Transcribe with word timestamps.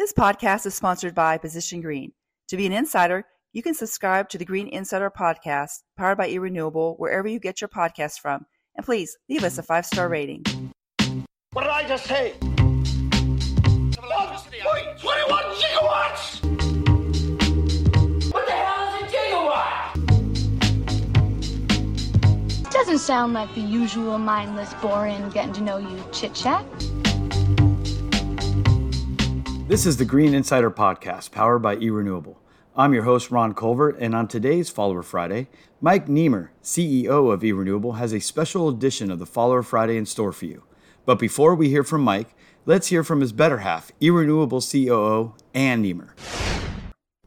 This 0.00 0.14
podcast 0.14 0.64
is 0.64 0.72
sponsored 0.72 1.14
by 1.14 1.36
Position 1.36 1.82
Green. 1.82 2.12
To 2.48 2.56
be 2.56 2.64
an 2.64 2.72
insider, 2.72 3.26
you 3.52 3.62
can 3.62 3.74
subscribe 3.74 4.30
to 4.30 4.38
the 4.38 4.46
Green 4.46 4.66
Insider 4.66 5.10
podcast 5.10 5.82
powered 5.94 6.16
by 6.16 6.30
eRenewable 6.30 6.98
wherever 6.98 7.28
you 7.28 7.38
get 7.38 7.60
your 7.60 7.68
podcasts 7.68 8.18
from. 8.18 8.46
And 8.74 8.86
please 8.86 9.18
leave 9.28 9.44
us 9.44 9.58
a 9.58 9.62
five 9.62 9.84
star 9.84 10.08
rating. 10.08 10.42
What 11.52 11.64
did 11.64 11.70
I 11.70 11.86
just 11.86 12.06
say? 12.06 12.32
Oh, 12.42 12.48
wait, 14.72 14.98
21 14.98 15.42
gigawatts! 15.60 16.40
What 18.32 18.46
the 18.46 18.52
hell 18.52 18.94
is 18.94 19.02
a 19.02 19.06
gigawatt? 19.14 20.00
Doesn't 22.70 23.00
sound 23.00 23.34
like 23.34 23.54
the 23.54 23.60
usual 23.60 24.16
mindless, 24.16 24.72
boring, 24.80 25.28
getting 25.28 25.52
to 25.52 25.60
know 25.60 25.76
you 25.76 26.02
chit 26.10 26.32
chat. 26.32 26.64
This 29.70 29.86
is 29.86 29.98
the 29.98 30.04
Green 30.04 30.34
Insider 30.34 30.68
Podcast, 30.68 31.30
powered 31.30 31.62
by 31.62 31.76
eRenewable. 31.76 32.38
I'm 32.74 32.92
your 32.92 33.04
host, 33.04 33.30
Ron 33.30 33.54
Colvert, 33.54 33.96
and 34.00 34.16
on 34.16 34.26
today's 34.26 34.68
Follower 34.68 35.04
Friday, 35.04 35.48
Mike 35.80 36.08
Nemer, 36.08 36.48
CEO 36.60 37.32
of 37.32 37.42
eRenewable, 37.42 37.96
has 37.96 38.12
a 38.12 38.18
special 38.18 38.68
edition 38.68 39.12
of 39.12 39.20
the 39.20 39.26
Follower 39.26 39.62
Friday 39.62 39.96
in 39.96 40.06
store 40.06 40.32
for 40.32 40.46
you. 40.46 40.64
But 41.06 41.20
before 41.20 41.54
we 41.54 41.68
hear 41.68 41.84
from 41.84 42.02
Mike, 42.02 42.34
let's 42.66 42.88
hear 42.88 43.04
from 43.04 43.20
his 43.20 43.32
better 43.32 43.58
half, 43.58 43.92
eRenewable 44.00 44.60
COO, 44.60 45.36
Ann 45.54 45.84
Nemer. 45.84 46.14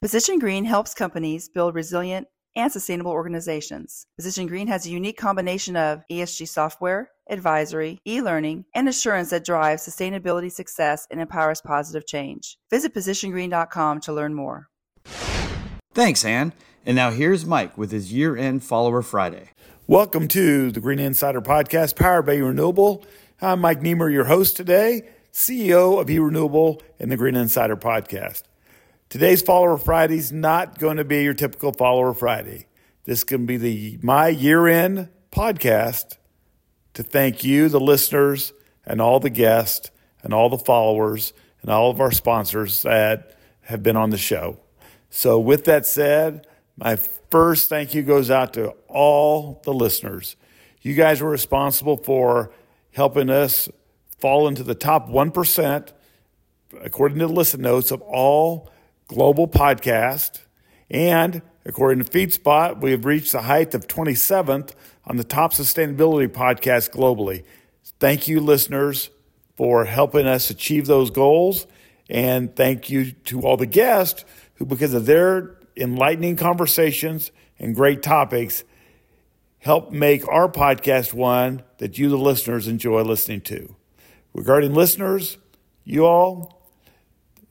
Position 0.00 0.38
Green 0.38 0.64
helps 0.64 0.94
companies 0.94 1.46
build 1.50 1.74
resilient 1.74 2.26
and 2.56 2.72
sustainable 2.72 3.12
organizations. 3.12 4.06
Position 4.16 4.46
Green 4.46 4.66
has 4.66 4.86
a 4.86 4.90
unique 4.90 5.16
combination 5.16 5.76
of 5.76 6.02
ESG 6.10 6.48
software, 6.48 7.10
advisory, 7.28 7.98
e 8.06 8.20
learning, 8.20 8.64
and 8.74 8.88
assurance 8.88 9.30
that 9.30 9.44
drives 9.44 9.86
sustainability 9.86 10.50
success 10.50 11.06
and 11.10 11.20
empowers 11.20 11.60
positive 11.60 12.06
change. 12.06 12.58
Visit 12.70 12.94
positiongreen.com 12.94 14.00
to 14.00 14.12
learn 14.12 14.34
more. 14.34 14.68
Thanks, 15.92 16.24
Ann. 16.24 16.52
And 16.86 16.96
now 16.96 17.10
here's 17.10 17.44
Mike 17.44 17.76
with 17.76 17.90
his 17.90 18.12
year 18.12 18.36
end 18.36 18.64
Follower 18.64 19.02
Friday. 19.02 19.50
Welcome 19.86 20.28
to 20.28 20.70
the 20.70 20.80
Green 20.80 20.98
Insider 20.98 21.40
Podcast, 21.40 21.96
powered 21.96 22.26
by 22.26 22.36
Renewable. 22.36 23.04
I'm 23.42 23.60
Mike 23.60 23.80
Nemer, 23.80 24.12
your 24.12 24.24
host 24.24 24.56
today, 24.56 25.08
CEO 25.32 26.00
of 26.00 26.06
eRenewable 26.06 26.80
and 26.98 27.10
the 27.10 27.16
Green 27.16 27.34
Insider 27.34 27.76
Podcast. 27.76 28.42
Today's 29.10 29.42
Follower 29.42 29.76
Friday 29.76 30.18
is 30.18 30.30
not 30.30 30.78
going 30.78 30.96
to 30.98 31.04
be 31.04 31.24
your 31.24 31.34
typical 31.34 31.72
Follower 31.72 32.14
Friday. 32.14 32.68
This 33.06 33.24
can 33.24 33.44
be 33.44 33.56
the 33.56 33.98
my 34.02 34.28
year 34.28 34.68
end 34.68 35.08
podcast 35.32 36.16
to 36.94 37.02
thank 37.02 37.42
you, 37.42 37.68
the 37.68 37.80
listeners, 37.80 38.52
and 38.86 39.00
all 39.00 39.18
the 39.18 39.28
guests, 39.28 39.90
and 40.22 40.32
all 40.32 40.48
the 40.48 40.56
followers, 40.56 41.32
and 41.60 41.72
all 41.72 41.90
of 41.90 42.00
our 42.00 42.12
sponsors 42.12 42.82
that 42.82 43.36
have 43.62 43.82
been 43.82 43.96
on 43.96 44.10
the 44.10 44.16
show. 44.16 44.60
So, 45.10 45.40
with 45.40 45.64
that 45.64 45.86
said, 45.86 46.46
my 46.76 46.94
first 46.94 47.68
thank 47.68 47.92
you 47.94 48.02
goes 48.02 48.30
out 48.30 48.52
to 48.52 48.68
all 48.86 49.60
the 49.64 49.74
listeners. 49.74 50.36
You 50.82 50.94
guys 50.94 51.20
were 51.20 51.30
responsible 51.30 51.96
for 51.96 52.52
helping 52.92 53.28
us 53.28 53.68
fall 54.20 54.46
into 54.46 54.62
the 54.62 54.76
top 54.76 55.08
1%, 55.08 55.92
according 56.80 57.18
to 57.18 57.26
the 57.26 57.32
listen 57.32 57.60
notes, 57.60 57.90
of 57.90 58.02
all 58.02 58.70
global 59.10 59.48
podcast. 59.48 60.38
And 60.88 61.42
according 61.64 62.04
to 62.04 62.08
FeedSpot, 62.08 62.80
we 62.80 62.92
have 62.92 63.04
reached 63.04 63.32
the 63.32 63.42
height 63.42 63.74
of 63.74 63.88
27th 63.88 64.72
on 65.04 65.16
the 65.16 65.24
top 65.24 65.52
sustainability 65.52 66.28
podcast 66.28 66.90
globally. 66.90 67.42
Thank 67.98 68.28
you, 68.28 68.38
listeners, 68.38 69.10
for 69.56 69.84
helping 69.84 70.26
us 70.26 70.48
achieve 70.48 70.86
those 70.86 71.10
goals. 71.10 71.66
And 72.08 72.54
thank 72.54 72.88
you 72.88 73.10
to 73.10 73.40
all 73.40 73.56
the 73.56 73.66
guests 73.66 74.24
who, 74.54 74.64
because 74.64 74.94
of 74.94 75.06
their 75.06 75.56
enlightening 75.76 76.36
conversations 76.36 77.32
and 77.58 77.74
great 77.74 78.04
topics, 78.04 78.62
help 79.58 79.90
make 79.90 80.26
our 80.28 80.48
podcast 80.48 81.12
one 81.12 81.64
that 81.78 81.98
you, 81.98 82.08
the 82.10 82.16
listeners, 82.16 82.68
enjoy 82.68 83.02
listening 83.02 83.40
to. 83.40 83.74
Regarding 84.34 84.72
listeners, 84.72 85.36
you 85.84 86.06
all, 86.06 86.59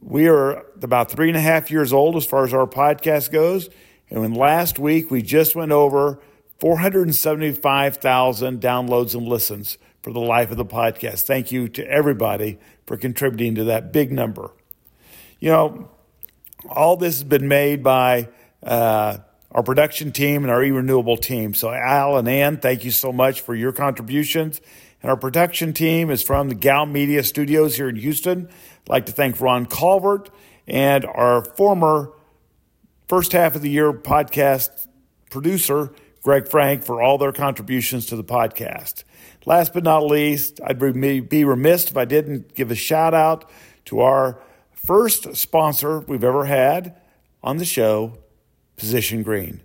we 0.00 0.28
are 0.28 0.64
about 0.82 1.10
three 1.10 1.28
and 1.28 1.36
a 1.36 1.40
half 1.40 1.70
years 1.70 1.92
old 1.92 2.16
as 2.16 2.26
far 2.26 2.44
as 2.44 2.54
our 2.54 2.66
podcast 2.66 3.30
goes. 3.30 3.68
And 4.10 4.20
when 4.20 4.34
last 4.34 4.78
week 4.78 5.10
we 5.10 5.22
just 5.22 5.56
went 5.56 5.72
over 5.72 6.20
475,000 6.60 8.60
downloads 8.60 9.14
and 9.14 9.26
listens 9.26 9.78
for 10.02 10.12
the 10.12 10.20
life 10.20 10.50
of 10.50 10.56
the 10.56 10.64
podcast. 10.64 11.22
Thank 11.22 11.50
you 11.50 11.68
to 11.68 11.86
everybody 11.88 12.58
for 12.86 12.96
contributing 12.96 13.54
to 13.56 13.64
that 13.64 13.92
big 13.92 14.12
number. 14.12 14.52
You 15.40 15.50
know, 15.50 15.90
all 16.68 16.96
this 16.96 17.16
has 17.16 17.24
been 17.24 17.48
made 17.48 17.82
by 17.82 18.28
uh, 18.62 19.18
our 19.50 19.62
production 19.62 20.12
team 20.12 20.44
and 20.44 20.50
our 20.50 20.62
e-renewable 20.62 21.16
team. 21.16 21.54
So 21.54 21.72
Al 21.72 22.16
and 22.16 22.28
Ann, 22.28 22.58
thank 22.58 22.84
you 22.84 22.90
so 22.90 23.12
much 23.12 23.40
for 23.40 23.54
your 23.54 23.72
contributions. 23.72 24.60
And 25.06 25.12
our 25.12 25.16
production 25.16 25.72
team 25.72 26.10
is 26.10 26.20
from 26.20 26.48
the 26.48 26.56
Gal 26.56 26.84
Media 26.84 27.22
Studios 27.22 27.76
here 27.76 27.88
in 27.88 27.94
Houston. 27.94 28.48
I'd 28.48 28.88
like 28.88 29.06
to 29.06 29.12
thank 29.12 29.40
Ron 29.40 29.64
Colvert 29.64 30.30
and 30.66 31.04
our 31.04 31.44
former 31.44 32.12
first 33.06 33.30
half 33.30 33.54
of 33.54 33.62
the 33.62 33.70
year 33.70 33.92
podcast 33.92 34.88
producer, 35.30 35.92
Greg 36.24 36.48
Frank, 36.48 36.82
for 36.82 37.00
all 37.00 37.18
their 37.18 37.30
contributions 37.30 38.06
to 38.06 38.16
the 38.16 38.24
podcast. 38.24 39.04
Last 39.44 39.72
but 39.72 39.84
not 39.84 40.02
least, 40.02 40.58
I'd 40.66 40.80
be 40.80 41.44
remiss 41.44 41.88
if 41.88 41.96
I 41.96 42.04
didn't 42.04 42.56
give 42.56 42.72
a 42.72 42.74
shout 42.74 43.14
out 43.14 43.48
to 43.84 44.00
our 44.00 44.42
first 44.72 45.36
sponsor 45.36 46.00
we've 46.00 46.24
ever 46.24 46.46
had 46.46 47.00
on 47.44 47.58
the 47.58 47.64
show, 47.64 48.18
Position 48.76 49.22
Green. 49.22 49.62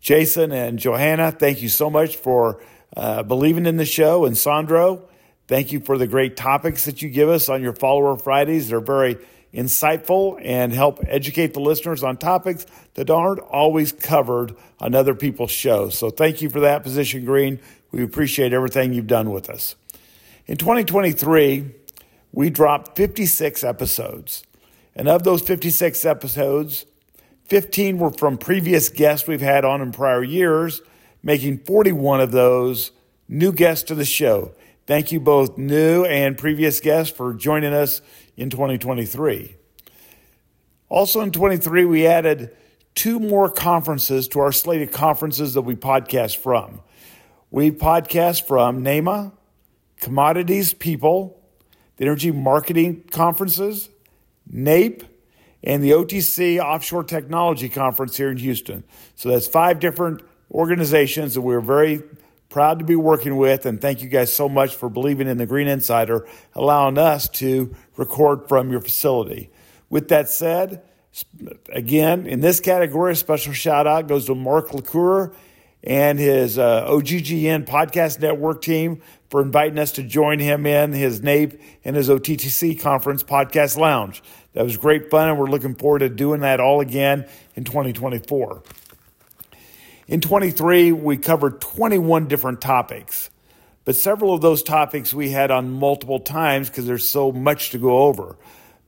Jason 0.00 0.50
and 0.50 0.78
Johanna, 0.78 1.30
thank 1.30 1.60
you 1.60 1.68
so 1.68 1.90
much 1.90 2.16
for 2.16 2.58
uh, 2.96 3.22
believing 3.22 3.66
in 3.66 3.76
the 3.76 3.84
show. 3.84 4.24
And 4.24 4.36
Sandro, 4.36 5.08
Thank 5.48 5.70
you 5.70 5.78
for 5.78 5.96
the 5.96 6.08
great 6.08 6.36
topics 6.36 6.86
that 6.86 7.02
you 7.02 7.08
give 7.08 7.28
us 7.28 7.48
on 7.48 7.62
your 7.62 7.72
Follower 7.72 8.16
Fridays. 8.16 8.68
They're 8.68 8.80
very 8.80 9.16
insightful 9.54 10.40
and 10.42 10.72
help 10.72 10.98
educate 11.06 11.54
the 11.54 11.60
listeners 11.60 12.02
on 12.02 12.16
topics 12.16 12.66
that 12.94 13.10
aren't 13.10 13.38
always 13.38 13.92
covered 13.92 14.56
on 14.80 14.96
other 14.96 15.14
people's 15.14 15.52
shows. 15.52 15.96
So 15.96 16.10
thank 16.10 16.42
you 16.42 16.50
for 16.50 16.60
that, 16.60 16.82
Position 16.82 17.24
Green. 17.24 17.60
We 17.92 18.02
appreciate 18.02 18.52
everything 18.52 18.92
you've 18.92 19.06
done 19.06 19.30
with 19.30 19.48
us. 19.48 19.76
In 20.46 20.56
2023, 20.56 21.72
we 22.32 22.50
dropped 22.50 22.96
56 22.96 23.62
episodes. 23.62 24.42
And 24.96 25.06
of 25.06 25.22
those 25.22 25.42
56 25.42 26.04
episodes, 26.04 26.86
15 27.44 27.98
were 27.98 28.10
from 28.10 28.36
previous 28.36 28.88
guests 28.88 29.28
we've 29.28 29.40
had 29.40 29.64
on 29.64 29.80
in 29.80 29.92
prior 29.92 30.24
years, 30.24 30.82
making 31.26 31.58
41 31.58 32.20
of 32.20 32.30
those 32.30 32.92
new 33.28 33.50
guests 33.50 33.82
to 33.82 33.96
the 33.96 34.04
show. 34.04 34.52
Thank 34.86 35.10
you 35.10 35.18
both 35.18 35.58
new 35.58 36.04
and 36.04 36.38
previous 36.38 36.78
guests 36.78 37.14
for 37.14 37.34
joining 37.34 37.72
us 37.72 38.00
in 38.36 38.48
2023. 38.48 39.56
Also 40.88 41.20
in 41.22 41.32
23, 41.32 41.84
we 41.84 42.06
added 42.06 42.56
two 42.94 43.18
more 43.18 43.50
conferences 43.50 44.28
to 44.28 44.38
our 44.38 44.52
slate 44.52 44.82
of 44.82 44.92
conferences 44.92 45.54
that 45.54 45.62
we 45.62 45.74
podcast 45.74 46.36
from. 46.36 46.80
We 47.50 47.72
podcast 47.72 48.46
from 48.46 48.84
NEMA, 48.84 49.32
Commodities 49.98 50.74
People, 50.74 51.42
the 51.96 52.04
Energy 52.04 52.30
Marketing 52.30 53.02
Conferences, 53.10 53.88
NAPE, 54.48 55.02
and 55.64 55.82
the 55.82 55.90
OTC 55.90 56.62
Offshore 56.62 57.02
Technology 57.02 57.68
Conference 57.68 58.16
here 58.16 58.30
in 58.30 58.36
Houston. 58.36 58.84
So 59.16 59.30
that's 59.30 59.48
five 59.48 59.80
different 59.80 60.22
organizations 60.56 61.34
that 61.34 61.42
we're 61.42 61.60
very 61.60 62.02
proud 62.48 62.78
to 62.78 62.84
be 62.84 62.96
working 62.96 63.36
with, 63.36 63.66
and 63.66 63.78
thank 63.78 64.00
you 64.00 64.08
guys 64.08 64.32
so 64.32 64.48
much 64.48 64.74
for 64.74 64.88
believing 64.88 65.28
in 65.28 65.36
the 65.36 65.44
Green 65.44 65.68
Insider, 65.68 66.26
allowing 66.54 66.96
us 66.96 67.28
to 67.28 67.76
record 67.96 68.48
from 68.48 68.70
your 68.70 68.80
facility. 68.80 69.50
With 69.90 70.08
that 70.08 70.30
said, 70.30 70.82
again, 71.70 72.26
in 72.26 72.40
this 72.40 72.60
category, 72.60 73.12
a 73.12 73.16
special 73.16 73.52
shout 73.52 73.86
out 73.86 74.08
goes 74.08 74.24
to 74.26 74.34
Mark 74.34 74.72
LaCour 74.72 75.34
and 75.84 76.18
his 76.18 76.58
uh, 76.58 76.86
OGGN 76.88 77.66
podcast 77.66 78.20
network 78.20 78.62
team 78.62 79.02
for 79.28 79.42
inviting 79.42 79.78
us 79.78 79.92
to 79.92 80.02
join 80.02 80.38
him 80.38 80.64
in 80.64 80.94
his 80.94 81.22
NAPE 81.22 81.60
and 81.84 81.94
his 81.94 82.08
OTTC 82.08 82.80
conference 82.80 83.22
podcast 83.22 83.76
lounge. 83.76 84.22
That 84.54 84.64
was 84.64 84.78
great 84.78 85.10
fun, 85.10 85.28
and 85.28 85.38
we're 85.38 85.50
looking 85.50 85.74
forward 85.74 85.98
to 85.98 86.08
doing 86.08 86.40
that 86.40 86.60
all 86.60 86.80
again 86.80 87.28
in 87.54 87.64
2024. 87.64 88.62
In 90.08 90.20
23, 90.20 90.92
we 90.92 91.16
covered 91.16 91.60
21 91.60 92.28
different 92.28 92.60
topics, 92.60 93.28
but 93.84 93.96
several 93.96 94.32
of 94.32 94.40
those 94.40 94.62
topics 94.62 95.12
we 95.12 95.30
had 95.30 95.50
on 95.50 95.68
multiple 95.68 96.20
times 96.20 96.68
because 96.68 96.86
there's 96.86 97.08
so 97.08 97.32
much 97.32 97.70
to 97.70 97.78
go 97.78 98.02
over. 98.02 98.36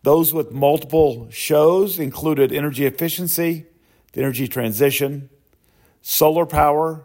Those 0.05 0.32
with 0.32 0.53
multiple 0.53 1.29
shows 1.29 1.99
included 1.99 2.53
energy 2.53 2.87
efficiency, 2.87 3.67
the 4.12 4.20
energy 4.20 4.47
transition, 4.47 5.29
solar 6.03 6.47
power, 6.47 7.05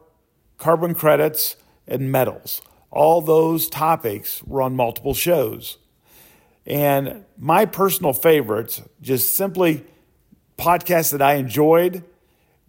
carbon 0.59 0.93
credits, 0.93 1.55
and 1.87 2.11
metals. 2.11 2.61
All 2.91 3.19
those 3.19 3.67
topics 3.67 4.43
were 4.43 4.61
on 4.61 4.75
multiple 4.75 5.15
shows. 5.15 5.79
And 6.67 7.25
my 7.35 7.65
personal 7.65 8.13
favorites, 8.13 8.83
just 9.01 9.33
simply 9.33 9.85
podcasts 10.55 11.11
that 11.11 11.21
I 11.21 11.33
enjoyed, 11.33 12.03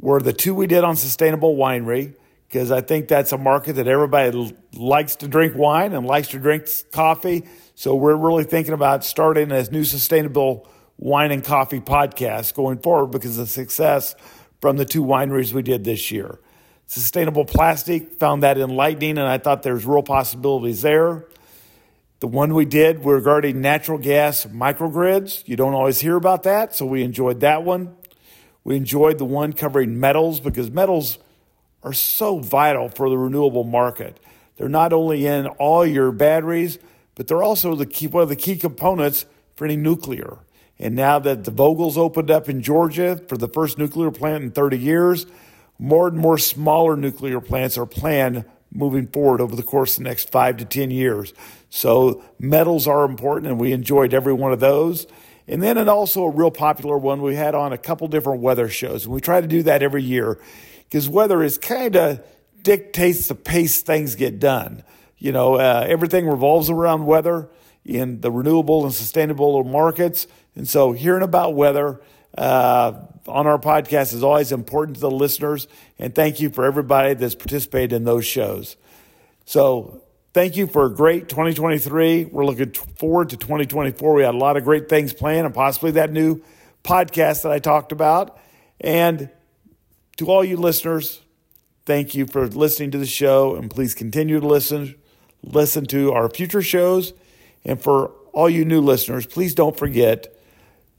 were 0.04 0.20
the 0.20 0.34
two 0.34 0.54
we 0.54 0.66
did 0.66 0.84
on 0.84 0.96
sustainable 0.96 1.56
winery, 1.56 2.14
because 2.46 2.70
I 2.70 2.82
think 2.82 3.08
that's 3.08 3.32
a 3.32 3.38
market 3.38 3.76
that 3.76 3.88
everybody 3.88 4.54
likes 4.74 5.16
to 5.16 5.28
drink 5.28 5.56
wine 5.56 5.94
and 5.94 6.06
likes 6.06 6.28
to 6.28 6.38
drink 6.38 6.68
coffee. 6.92 7.44
So 7.74 7.94
we're 7.94 8.14
really 8.14 8.44
thinking 8.44 8.74
about 8.74 9.02
starting 9.02 9.50
a 9.50 9.62
new 9.70 9.82
sustainable 9.82 10.68
wine 10.98 11.32
and 11.32 11.42
coffee 11.42 11.80
podcast 11.80 12.52
going 12.52 12.80
forward 12.80 13.12
because 13.12 13.38
of 13.38 13.46
the 13.46 13.50
success 13.50 14.14
from 14.60 14.76
the 14.76 14.84
two 14.84 15.02
wineries 15.02 15.54
we 15.54 15.62
did 15.62 15.84
this 15.84 16.10
year. 16.10 16.38
Sustainable 16.86 17.46
plastic, 17.46 18.18
found 18.20 18.42
that 18.42 18.58
enlightening, 18.58 19.16
and 19.16 19.26
I 19.26 19.38
thought 19.38 19.62
there's 19.62 19.86
real 19.86 20.02
possibilities 20.02 20.82
there. 20.82 21.24
The 22.20 22.26
one 22.26 22.52
we 22.52 22.66
did 22.66 23.06
regarding 23.06 23.62
natural 23.62 23.96
gas 23.96 24.44
microgrids, 24.44 25.48
you 25.48 25.56
don't 25.56 25.72
always 25.72 26.00
hear 26.00 26.16
about 26.16 26.42
that, 26.42 26.74
so 26.74 26.84
we 26.84 27.02
enjoyed 27.02 27.40
that 27.40 27.64
one. 27.64 27.96
We 28.64 28.76
enjoyed 28.76 29.18
the 29.18 29.24
one 29.24 29.52
covering 29.52 30.00
metals 30.00 30.40
because 30.40 30.70
metals 30.70 31.18
are 31.82 31.92
so 31.92 32.38
vital 32.38 32.88
for 32.88 33.10
the 33.10 33.18
renewable 33.18 33.64
market. 33.64 34.18
They're 34.56 34.68
not 34.68 34.92
only 34.92 35.26
in 35.26 35.46
all 35.46 35.86
your 35.86 36.10
batteries, 36.12 36.78
but 37.14 37.28
they're 37.28 37.42
also 37.42 37.74
the 37.74 37.86
key, 37.86 38.06
one 38.06 38.22
of 38.22 38.28
the 38.28 38.36
key 38.36 38.56
components 38.56 39.26
for 39.54 39.66
any 39.66 39.76
nuclear. 39.76 40.38
And 40.78 40.96
now 40.96 41.18
that 41.20 41.44
the 41.44 41.50
Vogtle's 41.50 41.98
opened 41.98 42.30
up 42.30 42.48
in 42.48 42.62
Georgia 42.62 43.20
for 43.28 43.36
the 43.36 43.48
first 43.48 43.78
nuclear 43.78 44.10
plant 44.10 44.42
in 44.42 44.50
30 44.50 44.78
years, 44.78 45.26
more 45.78 46.08
and 46.08 46.16
more 46.16 46.38
smaller 46.38 46.96
nuclear 46.96 47.40
plants 47.40 47.76
are 47.76 47.86
planned 47.86 48.44
moving 48.72 49.06
forward 49.06 49.40
over 49.40 49.54
the 49.54 49.62
course 49.62 49.96
of 49.96 50.02
the 50.02 50.08
next 50.08 50.30
five 50.30 50.56
to 50.56 50.64
10 50.64 50.90
years. 50.90 51.32
So 51.70 52.24
metals 52.38 52.88
are 52.88 53.04
important, 53.04 53.46
and 53.46 53.60
we 53.60 53.72
enjoyed 53.72 54.12
every 54.12 54.32
one 54.32 54.52
of 54.52 54.60
those. 54.60 55.06
And 55.46 55.62
then, 55.62 55.76
and 55.76 55.90
also 55.90 56.24
a 56.24 56.30
real 56.30 56.50
popular 56.50 56.96
one, 56.96 57.20
we 57.20 57.34
had 57.34 57.54
on 57.54 57.72
a 57.72 57.78
couple 57.78 58.08
different 58.08 58.40
weather 58.40 58.68
shows, 58.68 59.04
and 59.04 59.14
we 59.14 59.20
try 59.20 59.40
to 59.40 59.46
do 59.46 59.62
that 59.64 59.82
every 59.82 60.02
year 60.02 60.38
because 60.84 61.08
weather 61.08 61.42
is 61.42 61.58
kind 61.58 61.96
of 61.96 62.24
dictates 62.62 63.28
the 63.28 63.34
pace 63.34 63.82
things 63.82 64.14
get 64.14 64.40
done. 64.40 64.82
You 65.18 65.32
know, 65.32 65.56
uh, 65.56 65.84
everything 65.86 66.26
revolves 66.26 66.70
around 66.70 67.06
weather 67.06 67.48
in 67.84 68.20
the 68.20 68.30
renewable 68.30 68.84
and 68.84 68.94
sustainable 68.94 69.62
markets. 69.64 70.26
And 70.56 70.68
so 70.68 70.92
hearing 70.92 71.22
about 71.22 71.54
weather 71.54 72.00
uh, 72.36 72.92
on 73.26 73.46
our 73.46 73.58
podcast 73.58 74.14
is 74.14 74.22
always 74.22 74.52
important 74.52 74.96
to 74.96 75.00
the 75.00 75.10
listeners. 75.10 75.68
And 75.98 76.14
thank 76.14 76.40
you 76.40 76.50
for 76.50 76.64
everybody 76.64 77.14
that's 77.14 77.34
participated 77.34 77.92
in 77.92 78.04
those 78.04 78.24
shows. 78.24 78.76
So 79.44 80.03
thank 80.34 80.56
you 80.56 80.66
for 80.66 80.86
a 80.86 80.90
great 80.90 81.28
2023. 81.28 82.26
We're 82.26 82.44
looking 82.44 82.72
forward 82.72 83.30
to 83.30 83.36
2024. 83.36 84.14
We 84.14 84.22
had 84.24 84.34
a 84.34 84.36
lot 84.36 84.56
of 84.56 84.64
great 84.64 84.88
things 84.88 85.12
planned 85.12 85.46
and 85.46 85.54
possibly 85.54 85.92
that 85.92 86.12
new 86.12 86.42
podcast 86.82 87.44
that 87.44 87.52
I 87.52 87.60
talked 87.60 87.92
about. 87.92 88.38
And 88.80 89.30
to 90.16 90.26
all 90.26 90.44
you 90.44 90.56
listeners, 90.56 91.22
thank 91.86 92.14
you 92.14 92.26
for 92.26 92.48
listening 92.48 92.90
to 92.90 92.98
the 92.98 93.06
show 93.06 93.54
and 93.54 93.70
please 93.70 93.94
continue 93.94 94.40
to 94.40 94.46
listen 94.46 94.96
listen 95.42 95.84
to 95.84 96.10
our 96.10 96.30
future 96.30 96.62
shows 96.62 97.12
and 97.66 97.80
for 97.80 98.12
all 98.32 98.48
you 98.48 98.64
new 98.64 98.80
listeners, 98.80 99.26
please 99.26 99.54
don't 99.54 99.76
forget 99.76 100.34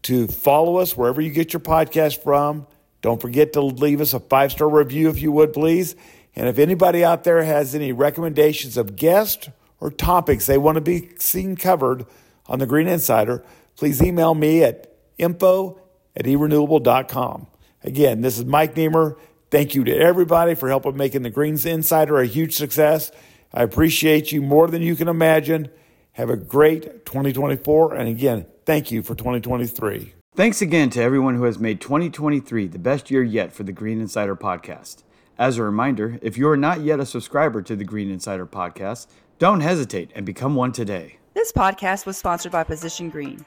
to 0.04 0.28
follow 0.28 0.78
us 0.78 0.96
wherever 0.96 1.20
you 1.20 1.32
get 1.32 1.52
your 1.52 1.60
podcast 1.60 2.22
from. 2.22 2.68
Don't 3.02 3.20
forget 3.20 3.54
to 3.54 3.62
leave 3.62 4.02
us 4.02 4.14
a 4.14 4.20
five 4.20 4.52
star 4.52 4.70
review 4.70 5.10
if 5.10 5.20
you 5.20 5.32
would, 5.32 5.52
please. 5.52 5.96
And 6.36 6.48
if 6.48 6.60
anybody 6.60 7.04
out 7.04 7.24
there 7.24 7.44
has 7.44 7.74
any 7.74 7.92
recommendations 7.92 8.78
of 8.78 8.96
guests 8.96 9.50
or 9.80 9.90
topics 9.90 10.46
they 10.46 10.58
want 10.58 10.76
to 10.76 10.82
be 10.82 11.10
seen 11.18 11.56
covered 11.56 12.06
on 12.48 12.60
the 12.60 12.66
Green 12.66 12.88
Insider, 12.88 13.44
please 13.76 14.02
email 14.02 14.36
me 14.36 14.64
at 14.64 14.94
info 15.18 15.80
at 16.16 16.26
erenewable.com. 16.26 17.48
Again, 17.84 18.22
this 18.22 18.38
is 18.38 18.46
Mike 18.46 18.76
Nemer. 18.76 19.18
Thank 19.52 19.76
you 19.76 19.84
to 19.84 19.96
everybody 19.96 20.56
for 20.56 20.68
helping 20.68 20.98
making 20.98 21.22
the 21.22 21.30
Greens 21.30 21.66
Insider 21.66 22.20
a 22.20 22.26
huge 22.26 22.56
success. 22.56 23.12
I 23.54 23.64
appreciate 23.64 24.32
you 24.32 24.42
more 24.42 24.68
than 24.68 24.82
you 24.82 24.96
can 24.96 25.08
imagine. 25.08 25.70
Have 26.14 26.30
a 26.30 26.36
great 26.36 27.06
2024. 27.06 27.94
And 27.94 28.10
again, 28.10 28.46
thank 28.66 28.92
you 28.92 29.02
for 29.02 29.16
2023. 29.16 30.14
Thanks 30.36 30.62
again 30.62 30.90
to 30.90 31.02
everyone 31.02 31.36
who 31.36 31.44
has 31.44 31.60
made 31.60 31.80
2023 31.80 32.68
the 32.68 32.80
best 32.80 33.10
year 33.10 33.24
yet 33.24 33.54
for 33.54 33.64
the 33.64 33.72
Green 33.72 34.02
Insider 34.02 34.36
podcast. 34.36 35.04
As 35.38 35.58
a 35.58 35.64
reminder, 35.64 36.18
if 36.22 36.38
you 36.38 36.48
are 36.48 36.56
not 36.56 36.80
yet 36.80 37.02
a 37.02 37.06
subscriber 37.06 37.62
to 37.64 37.76
the 37.76 37.84
Green 37.84 38.10
Insider 38.10 38.46
podcast, 38.46 39.08
don't 39.38 39.60
hesitate 39.60 40.12
and 40.16 40.26
become 40.26 40.56
one 40.56 40.72
today. 40.72 41.18
This 41.34 41.52
podcast 41.52 42.06
was 42.06 42.18
sponsored 42.18 42.54
by 42.54 42.64
Position 42.64 43.10
Green. 43.10 43.46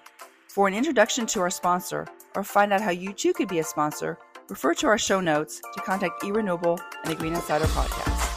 For 0.49 0.69
an 0.69 0.75
introduction 0.75 1.25
to 1.29 1.40
our 1.40 1.49
sponsor 1.49 2.06
or 2.37 2.44
find 2.44 2.75
out 2.75 2.82
how 2.82 2.90
you 2.90 3.14
too 3.14 3.32
could 3.32 3.49
be 3.49 3.61
a 3.61 3.64
sponsor, 3.64 4.19
refer 4.50 4.75
to 4.75 4.87
our 4.87 4.99
show 4.99 5.20
notes 5.20 5.62
to 5.75 5.81
contact 5.81 6.23
eRenewable 6.23 6.79
and 7.05 7.11
the 7.11 7.17
Green 7.17 7.35
Insider 7.35 7.64
podcast. 7.67 8.27